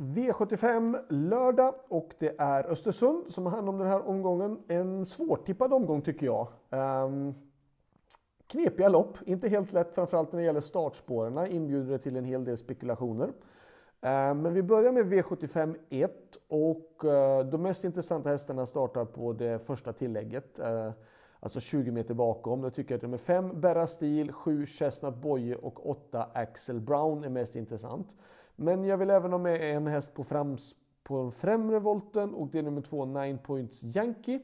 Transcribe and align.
V75 0.00 0.98
lördag 1.08 1.74
och 1.88 2.14
det 2.18 2.34
är 2.38 2.70
Östersund 2.70 3.32
som 3.32 3.46
har 3.46 3.52
hand 3.52 3.68
om 3.68 3.78
den 3.78 3.86
här 3.86 4.08
omgången. 4.08 4.58
En 4.68 5.06
svårtippad 5.06 5.72
omgång 5.72 6.02
tycker 6.02 6.26
jag. 6.26 6.48
Um, 6.70 7.34
knepiga 8.46 8.88
lopp, 8.88 9.18
inte 9.24 9.48
helt 9.48 9.72
lätt 9.72 9.94
framförallt 9.94 10.32
när 10.32 10.40
det 10.40 10.46
gäller 10.46 10.60
startspåren. 10.60 11.46
Inbjuder 11.46 11.92
det 11.92 11.98
till 11.98 12.16
en 12.16 12.24
hel 12.24 12.44
del 12.44 12.58
spekulationer. 12.58 13.26
Um, 13.26 14.42
men 14.42 14.54
vi 14.54 14.62
börjar 14.62 14.92
med 14.92 15.06
V75 15.06 15.76
1 15.90 16.12
och 16.48 17.02
uh, 17.04 17.50
de 17.50 17.62
mest 17.62 17.84
intressanta 17.84 18.28
hästarna 18.28 18.66
startar 18.66 19.04
på 19.04 19.32
det 19.32 19.58
första 19.58 19.92
tillägget. 19.92 20.58
Uh, 20.58 20.90
alltså 21.40 21.60
20 21.60 21.90
meter 21.90 22.14
bakom. 22.14 22.60
Då 22.60 22.70
tycker 22.70 22.94
jag 22.94 22.98
att 22.98 23.02
nummer 23.02 23.18
5 23.18 23.60
Berra 23.60 23.86
Stil, 23.86 24.32
7 24.32 24.66
Chestnut 24.66 25.14
Boye 25.14 25.56
och 25.56 25.90
8 25.90 26.30
Axel 26.34 26.80
Brown 26.80 27.24
är 27.24 27.28
mest 27.28 27.56
intressant. 27.56 28.16
Men 28.62 28.84
jag 28.84 28.96
vill 28.96 29.10
även 29.10 29.32
ha 29.32 29.38
med 29.38 29.76
en 29.76 29.86
häst 29.86 30.14
på, 30.14 30.24
frams, 30.24 30.74
på 31.02 31.22
den 31.22 31.32
främre 31.32 31.78
volten 31.78 32.34
och 32.34 32.48
det 32.48 32.58
är 32.58 32.62
nummer 32.62 32.80
två, 32.80 33.04
Nine 33.04 33.38
Points 33.38 33.82
Yankee. 33.84 34.40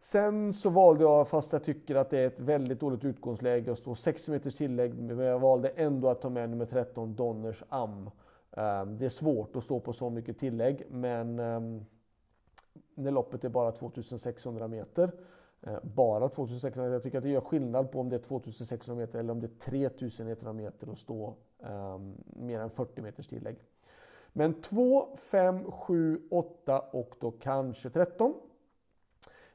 Sen 0.00 0.52
så 0.52 0.70
valde 0.70 1.04
jag, 1.04 1.28
fast 1.28 1.52
jag 1.52 1.64
tycker 1.64 1.94
att 1.94 2.10
det 2.10 2.18
är 2.18 2.26
ett 2.26 2.40
väldigt 2.40 2.80
dåligt 2.80 3.04
utgångsläge, 3.04 3.72
att 3.72 3.78
stå 3.78 3.94
60 3.94 4.30
meters 4.30 4.54
tillägg, 4.54 4.94
men 4.94 5.18
jag 5.18 5.38
valde 5.38 5.68
ändå 5.68 6.08
att 6.08 6.20
ta 6.20 6.28
med 6.28 6.50
nummer 6.50 6.66
13 6.66 7.14
Donners 7.14 7.62
Am. 7.68 8.10
Ehm, 8.50 8.98
det 8.98 9.04
är 9.04 9.08
svårt 9.08 9.56
att 9.56 9.64
stå 9.64 9.80
på 9.80 9.92
så 9.92 10.10
mycket 10.10 10.38
tillägg, 10.38 10.86
men 10.90 11.38
ehm, 11.38 11.84
när 12.94 13.10
loppet 13.10 13.44
är 13.44 13.48
bara 13.48 13.72
2600 13.72 14.68
meter 14.68 15.12
eh, 15.60 15.78
bara 15.82 16.28
2600 16.28 16.92
Jag 16.92 17.02
tycker 17.02 17.18
att 17.18 17.24
det 17.24 17.30
gör 17.30 17.40
skillnad 17.40 17.90
på 17.90 18.00
om 18.00 18.08
det 18.08 18.16
är 18.16 18.22
2600 18.22 19.00
meter 19.00 19.18
eller 19.18 19.32
om 19.32 19.40
det 19.40 19.46
är 19.46 19.70
3100 19.70 20.52
meter 20.52 20.92
att 20.92 20.98
stå 20.98 21.36
um, 21.70 22.14
mer 22.26 22.60
än 22.60 22.70
40 22.70 23.02
meters 23.02 23.26
tillägg. 23.26 23.56
Men 24.32 24.60
2, 24.60 25.16
5, 25.16 25.72
7, 25.72 26.20
8 26.30 26.80
och 26.80 27.14
då 27.20 27.30
kanske 27.30 27.90
13. 27.90 28.34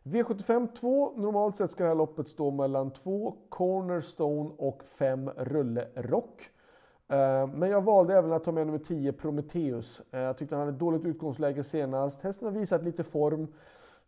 V75 0.04 0.68
2. 0.74 1.14
Normalt 1.16 1.56
sett 1.56 1.72
ska 1.72 1.84
det 1.84 1.90
här 1.90 1.96
loppet 1.96 2.28
stå 2.28 2.52
mellan 2.52 2.92
2 2.92 3.36
Cornerstone 3.50 4.52
och 4.58 4.84
5 4.84 5.30
Rulle 5.30 5.88
Rock. 5.96 6.50
Ehm, 7.08 7.50
men 7.50 7.70
jag 7.70 7.82
valde 7.82 8.18
även 8.18 8.32
att 8.32 8.44
ta 8.44 8.52
med 8.52 8.68
nummer 8.68 8.80
10 8.80 9.14
Prometheus. 9.14 10.02
Ehm, 10.12 10.22
jag 10.22 10.38
tyckte 10.38 10.56
han 10.56 10.60
hade 10.60 10.76
ett 10.76 10.80
dåligt 10.80 11.06
utgångsläge 11.06 11.64
senast. 11.64 12.22
Hästen 12.22 12.48
har 12.48 12.60
visat 12.60 12.84
lite 12.84 13.04
form. 13.04 13.48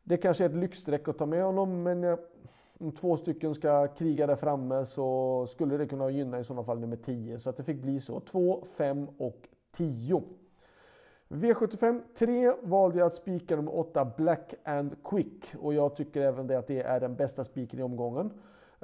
Det 0.04 0.18
kanske 0.18 0.46
är 0.46 0.50
ett 0.50 0.56
lyxstreck 0.56 1.08
att 1.08 1.18
ta 1.18 1.26
med 1.26 1.44
honom, 1.44 1.84
men 1.84 2.18
om 2.80 2.92
två 2.92 3.18
stycken 3.18 3.56
ska 3.56 3.88
kriga 3.88 4.28
där 4.28 4.36
framme 4.36 4.86
så 4.86 5.48
skulle 5.48 5.78
det 5.78 5.88
kunna 5.88 6.10
gynna 6.10 6.40
i 6.40 6.44
sådana 6.44 6.64
fall 6.64 6.80
nummer 6.80 6.96
10. 6.96 7.40
Så 7.40 7.50
att 7.50 7.58
det 7.58 7.64
fick 7.64 7.82
bli 7.82 8.00
så. 8.00 8.20
2, 8.20 8.64
5 8.78 9.08
och 9.18 9.48
10. 9.72 10.24
V75 11.30 12.02
3 12.18 12.54
valde 12.62 12.98
jag 12.98 13.06
att 13.06 13.14
spika 13.14 13.56
nummer 13.56 13.80
8 13.80 14.12
Black 14.18 14.54
and 14.64 14.96
Quick 15.04 15.56
och 15.60 15.74
jag 15.74 15.96
tycker 15.96 16.22
även 16.22 16.48
det 16.48 16.60
att 16.60 16.68
det 16.68 16.82
är 16.82 17.00
den 17.00 17.16
bästa 17.16 17.44
spiken 17.44 17.80
i 17.80 17.84
omgången. 17.84 18.32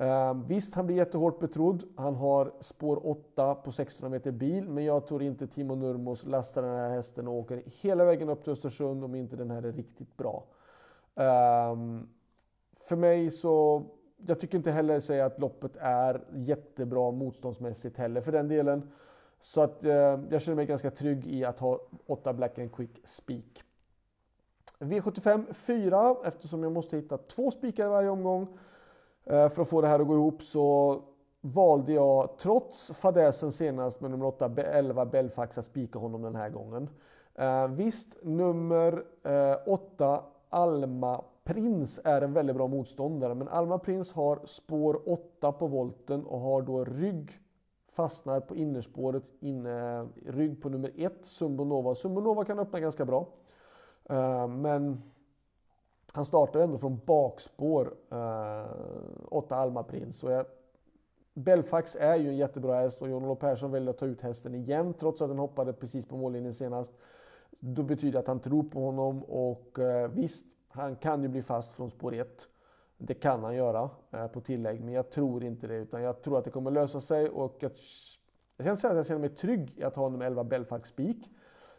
Uh, 0.01 0.33
visst, 0.47 0.75
han 0.75 0.85
blir 0.85 0.95
jättehårt 0.95 1.39
betrodd. 1.39 1.83
Han 1.95 2.15
har 2.15 2.51
spår 2.59 3.07
8 3.07 3.55
på 3.55 3.69
1600 3.69 4.09
meter 4.09 4.31
bil, 4.31 4.69
men 4.69 4.83
jag 4.83 5.07
tror 5.07 5.23
inte 5.23 5.47
Timo 5.47 5.75
Nurmos 5.75 6.25
lastar 6.25 6.61
den 6.61 6.75
här 6.75 6.89
hästen 6.89 7.27
och 7.27 7.33
åker 7.33 7.63
hela 7.65 8.05
vägen 8.05 8.29
upp 8.29 8.43
till 8.43 8.53
Östersund 8.53 9.03
om 9.03 9.15
inte 9.15 9.35
den 9.35 9.51
här 9.51 9.63
är 9.63 9.71
riktigt 9.71 10.17
bra. 10.17 10.43
Um, 11.15 12.07
för 12.87 12.95
mig 12.95 13.31
så, 13.31 13.83
jag 14.17 14.39
tycker 14.39 14.57
inte 14.57 14.71
heller 14.71 14.99
säga 14.99 15.25
att 15.25 15.39
loppet 15.39 15.71
är 15.79 16.23
jättebra 16.33 17.11
motståndsmässigt 17.11 17.97
heller 17.97 18.21
för 18.21 18.31
den 18.31 18.47
delen. 18.47 18.91
Så 19.41 19.61
att 19.61 19.83
eh, 19.83 20.19
jag 20.29 20.41
känner 20.41 20.55
mig 20.55 20.65
ganska 20.65 20.91
trygg 20.91 21.27
i 21.27 21.45
att 21.45 21.59
ha 21.59 21.79
8 22.05 22.33
Black 22.33 22.59
and 22.59 22.75
Quick 22.75 23.01
Speak. 23.03 23.63
V75 24.79 25.53
4, 25.53 26.15
eftersom 26.25 26.63
jag 26.63 26.71
måste 26.71 26.97
hitta 26.97 27.17
två 27.17 27.51
spikar 27.51 27.85
i 27.85 27.89
varje 27.89 28.09
omgång 28.09 28.57
eh, 29.23 29.49
för 29.49 29.61
att 29.61 29.69
få 29.69 29.81
det 29.81 29.87
här 29.87 29.99
att 29.99 30.07
gå 30.07 30.13
ihop 30.13 30.43
så 30.43 31.01
valde 31.41 31.93
jag, 31.93 32.37
trots 32.37 32.91
fadäsen 32.91 33.51
senast 33.51 34.01
med 34.01 34.11
nummer 34.11 34.25
8, 34.25 34.51
11 34.57 35.05
Belfax, 35.05 35.57
att 35.57 35.65
spika 35.65 35.99
honom 35.99 36.21
den 36.21 36.35
här 36.35 36.49
gången. 36.49 36.89
Eh, 37.35 37.67
visst, 37.67 38.17
nummer 38.23 39.03
8 39.65 40.13
eh, 40.13 40.19
Alma 40.55 41.21
Prins 41.43 41.99
är 42.03 42.21
en 42.21 42.33
väldigt 42.33 42.55
bra 42.55 42.67
motståndare, 42.67 43.33
men 43.33 43.47
Alma 43.47 43.79
Prins 43.79 44.11
har 44.11 44.39
spår 44.45 45.09
8 45.09 45.51
på 45.51 45.67
volten 45.67 46.25
och 46.25 46.39
har 46.39 46.61
då 46.61 46.85
rygg 46.85 47.39
fastnar 47.87 48.39
på 48.39 48.55
innerspåret, 48.55 49.23
inne, 49.39 50.07
rygg 50.25 50.61
på 50.61 50.69
nummer 50.69 50.91
1, 50.95 51.13
Sumbonova. 51.23 51.95
Sumbonova 51.95 52.45
kan 52.45 52.59
öppna 52.59 52.79
ganska 52.79 53.05
bra, 53.05 53.27
uh, 54.11 54.47
men 54.47 55.01
han 56.13 56.25
startar 56.25 56.59
ändå 56.59 56.77
från 56.77 56.99
bakspår, 57.05 57.93
eh, 58.11 58.17
uh, 58.17 58.65
8 59.25 59.55
Alma 59.55 59.83
Prins. 59.83 60.23
Och 60.23 60.31
jag, 60.31 60.45
Belfax 61.33 61.95
är 61.95 62.15
ju 62.15 62.29
en 62.29 62.37
jättebra 62.37 62.75
häst 62.75 63.01
och 63.01 63.09
Jon-Olof 63.09 63.39
Persson 63.39 63.71
väljer 63.71 63.89
att 63.89 63.97
ta 63.97 64.05
ut 64.05 64.21
hästen 64.21 64.55
igen 64.55 64.93
trots 64.93 65.21
att 65.21 65.29
den 65.29 65.39
hoppade 65.39 65.73
precis 65.73 66.05
på 66.05 66.17
mållinjen 66.17 66.53
senast. 66.53 66.93
Då 67.59 67.83
betyder 67.83 68.11
det 68.11 68.19
att 68.19 68.27
han 68.27 68.39
tror 68.39 68.63
på 68.63 68.85
honom 68.85 69.23
och 69.23 69.79
eh, 69.79 70.09
visst, 70.11 70.45
han 70.67 70.95
kan 70.95 71.23
ju 71.23 71.29
bli 71.29 71.41
fast 71.41 71.75
från 71.75 71.89
spår 71.89 72.13
1. 72.13 72.47
Det 72.97 73.13
kan 73.13 73.43
han 73.43 73.55
göra 73.55 73.89
eh, 74.11 74.27
på 74.27 74.41
tillägg, 74.41 74.83
men 74.83 74.93
jag 74.93 75.09
tror 75.09 75.43
inte 75.43 75.67
det. 75.67 75.75
Utan 75.75 76.01
jag 76.01 76.21
tror 76.21 76.37
att 76.37 76.43
det 76.43 76.51
kommer 76.51 76.71
lösa 76.71 77.01
sig 77.01 77.29
och 77.29 77.57
jag, 77.59 77.71
jag 78.57 78.65
känner 78.65 78.75
säga 78.75 78.91
att 78.91 78.97
jag 78.97 79.05
känner 79.05 79.19
mig 79.19 79.29
trygg 79.29 79.77
i 79.77 79.83
att 79.83 79.95
ha 79.95 80.09
nummer 80.09 80.25
11 80.25 80.43
Belfax 80.43 80.89
Spik. 80.89 81.29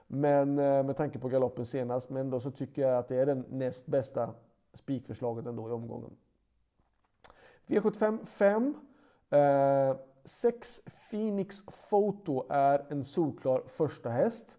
Men 0.06 0.59
eh, 0.59 0.82
med 0.82 0.97
tanke 0.97 1.19
på 1.19 1.28
galoppen 1.28 1.66
senast, 1.66 2.10
men 2.10 2.31
då 2.31 2.41
så 2.41 2.50
tycker 2.50 2.82
jag 2.82 2.98
att 2.98 3.09
det 3.09 3.16
är 3.16 3.26
den 3.26 3.44
näst 3.48 3.86
bästa 3.86 4.31
spikförslaget 4.75 5.47
ändå 5.47 5.69
i 5.69 5.72
omgången. 5.72 6.16
V75 7.66 8.25
5. 8.25 8.75
Eh, 9.31 9.97
6 10.25 10.81
Phoenix 11.10 11.62
Photo 11.91 12.47
är 12.48 12.86
en 12.88 13.04
solklar 13.04 13.62
första 13.66 14.10
häst. 14.10 14.59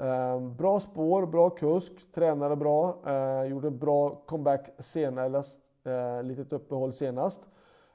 Ehm, 0.00 0.56
bra 0.56 0.80
spår, 0.80 1.26
bra 1.26 1.50
kusk, 1.50 2.12
tränade 2.12 2.56
bra, 2.56 2.98
eh, 3.06 3.50
gjorde 3.50 3.70
bra 3.70 4.22
comeback 4.26 4.70
senast, 4.78 5.60
eh, 5.84 6.22
litet 6.22 6.52
uppehåll 6.52 6.92
senast. 6.92 7.40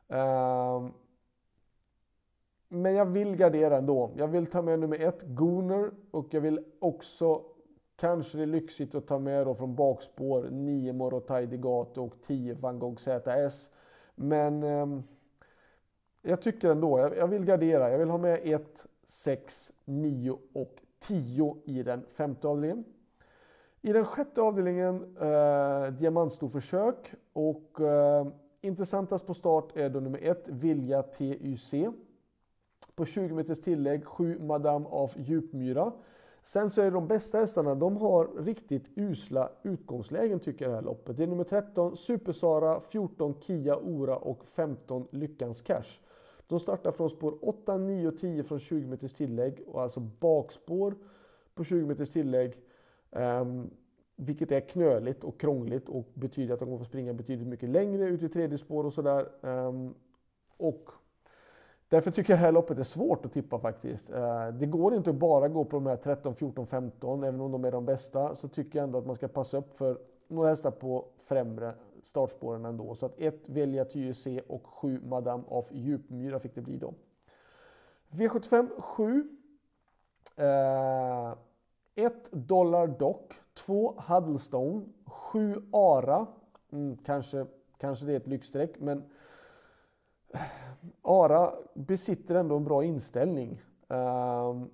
Ehm, 0.08 0.92
men 2.68 2.94
jag 2.94 3.06
vill 3.06 3.36
gardera 3.36 3.78
ändå. 3.78 4.12
Jag 4.16 4.28
vill 4.28 4.46
ta 4.46 4.62
med 4.62 4.80
nummer 4.80 5.00
ett, 5.00 5.24
Gooner, 5.24 5.92
och 6.12 6.34
jag 6.34 6.42
vill 6.42 6.60
också, 6.80 7.42
kanske 7.96 8.38
det 8.38 8.44
är 8.44 8.48
lyxigt 8.48 8.96
att 8.96 9.08
ta 9.08 9.20
med 9.20 9.48
då 9.48 9.56
från 9.56 9.76
bakspår, 9.76 10.50
9 10.52 10.94
Morotai 10.94 11.46
Degato 11.46 12.06
och 12.06 12.22
10 12.22 12.54
Van 12.54 12.80
Gogh 12.80 12.98
ZS. 12.98 13.70
Men 14.16 14.64
eh, 14.64 14.88
jag 16.22 16.42
tycker 16.42 16.70
ändå, 16.70 17.00
jag, 17.00 17.18
jag 17.18 17.28
vill 17.28 17.46
gardera. 17.46 17.92
Jag 17.92 18.00
vill 18.00 18.10
ha 18.10 18.18
med 18.18 18.40
1, 18.44 18.86
6, 19.06 19.72
9 19.86 20.38
och 20.54 20.85
10 21.00 21.58
i 21.66 21.84
den 21.84 22.06
femte 22.06 22.48
avdelningen. 22.48 22.86
I 23.82 23.94
den 23.94 24.06
sjätte 24.06 24.42
avdelningen 24.42 25.16
eh, 25.22 25.94
diamantstorförsök 25.94 27.14
och 27.34 27.82
eh, 27.82 28.28
intressantast 28.62 29.28
på 29.28 29.34
start 29.34 29.78
är 29.78 29.90
då 29.90 30.00
nummer 30.00 30.20
1 30.24 30.48
Vilja 30.48 31.04
TYC. 31.04 31.74
På 32.96 33.06
20 33.06 33.34
meters 33.34 33.62
tillägg 33.62 34.06
7 34.06 34.40
Madame 34.40 34.86
av 34.90 35.12
Djupmyra. 35.16 35.92
Sen 36.44 36.70
så 36.70 36.82
är 36.82 36.92
de 36.92 37.08
bästa 37.08 37.38
hästarna, 37.38 37.76
de 37.76 37.98
har 37.98 38.44
riktigt 38.44 38.90
usla 38.96 39.50
utgångslägen 39.64 40.40
tycker 40.40 40.66
jag 40.66 40.72
det 40.72 40.76
här 40.76 40.84
loppet. 40.84 41.18
Det 41.18 41.24
är 41.24 41.28
nummer 41.28 41.44
13 41.44 41.98
Supersara, 41.98 42.80
14 42.80 43.42
Kia 43.42 43.78
Ora 43.78 44.16
och 44.16 44.46
15 44.46 45.08
Lyckans 45.12 45.62
Cash. 45.62 46.00
De 46.48 46.60
startar 46.60 46.92
från 46.92 47.10
spår 47.10 47.38
8, 47.42 47.78
9 47.78 48.08
och 48.08 48.18
10 48.18 48.44
från 48.44 48.60
20 48.60 48.88
meters 48.88 49.14
tillägg 49.14 49.64
och 49.68 49.82
alltså 49.82 50.00
bakspår 50.00 50.96
på 51.54 51.64
20 51.64 51.86
meters 51.86 52.10
tillägg. 52.10 52.58
Um, 53.10 53.70
vilket 54.16 54.52
är 54.52 54.60
knöligt 54.60 55.24
och 55.24 55.40
krångligt 55.40 55.90
och 55.90 56.06
betyder 56.14 56.54
att 56.54 56.60
de 56.60 56.66
kommer 56.66 56.78
få 56.78 56.84
springa 56.84 57.14
betydligt 57.14 57.48
mycket 57.48 57.70
längre 57.70 58.04
ut 58.04 58.24
i 58.24 58.30
tredje 58.30 58.58
spår 58.58 58.84
och 58.84 58.94
sådär. 58.94 59.28
Um, 59.42 59.96
och 60.58 60.90
därför 61.90 62.12
tycker 62.12 62.34
jag 62.34 62.40
det 62.40 62.46
här 62.46 62.52
loppet 62.52 62.80
är 62.80 62.84
svårt 62.84 63.26
att 63.26 63.34
tippa 63.34 63.60
faktiskt. 63.60 64.10
Uh, 64.10 64.48
det 64.48 64.66
går 64.66 64.96
inte 64.96 65.10
att 65.10 65.16
bara 65.16 65.48
gå 65.48 65.66
på 65.66 65.78
de 65.78 65.86
här 65.86 65.96
13, 65.96 66.36
14, 66.36 66.66
15, 66.66 67.24
även 67.24 67.42
om 67.42 67.52
de 67.52 67.66
är 67.66 67.72
de 67.72 67.86
bästa, 67.86 68.36
så 68.36 68.48
tycker 68.48 68.80
jag 68.80 68.84
ändå 68.84 68.98
att 68.98 69.06
man 69.06 69.16
ska 69.16 69.28
passa 69.28 69.58
upp 69.58 69.78
för 69.78 69.98
några 70.28 70.50
hästar 70.50 70.72
på 70.72 71.06
främre 71.18 71.74
startspåren 72.06 72.66
ändå. 72.66 72.96
Så 72.96 73.06
att 73.06 73.20
1 73.20 73.50
Velja 73.50 73.86
TYC 73.86 74.28
och 74.48 74.68
7 74.68 75.02
Madame 75.04 75.44
of 75.48 75.72
Djupmyra 75.72 76.40
fick 76.40 76.56
det 76.56 76.62
bli 76.62 76.78
då. 76.78 76.94
V75 78.10 78.82
7. 78.82 79.30
1 81.96 82.32
Dollar 82.32 82.88
Dock, 82.88 83.34
2 83.54 83.96
Huddlestone, 84.08 84.86
7 85.06 85.56
Ara. 85.72 86.28
Mm, 86.72 86.98
kanske, 86.98 87.46
kanske 87.78 88.06
det 88.06 88.12
är 88.12 88.18
ett 88.18 88.28
lyxstreck, 88.28 88.80
men 88.80 89.04
eh, 90.34 90.42
Ara 91.02 91.54
besitter 91.74 92.36
ändå 92.36 92.58
en 92.58 92.64
bra 92.64 92.84
inställning. 92.84 93.62
Eh, 93.90 94.50
um, 94.50 94.70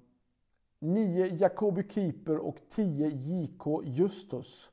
9 0.80 1.25
Jacobi 1.25 1.84
Keeper 1.89 2.38
och 2.38 2.57
10 2.69 3.07
JK 3.07 3.84
Justus. 3.84 4.69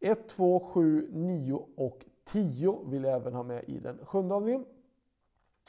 1, 0.00 0.28
2, 0.28 0.60
7, 0.60 1.08
9 1.12 1.66
och 1.76 2.04
10 2.24 2.78
vill 2.86 3.04
jag 3.04 3.14
även 3.14 3.34
ha 3.34 3.42
med 3.42 3.64
i 3.66 3.78
den 3.78 3.98
sjunde 4.06 4.34
avdelningen. 4.34 4.66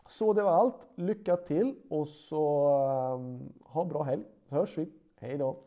Så 0.08 0.34
det 0.34 0.44
var 0.44 0.52
allt. 0.52 0.88
Lycka 0.96 1.38
till 1.38 1.76
och 1.90 2.08
så 2.08 2.68
um, 3.14 3.54
ha 3.64 3.82
en 3.82 3.88
bra 3.88 4.04
helg. 4.04 4.24
Så 4.50 4.56
hörs 4.56 4.78
vi. 4.78 4.90
Hej 5.16 5.38
då! 5.38 5.67